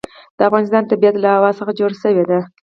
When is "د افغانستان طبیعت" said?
0.37-1.15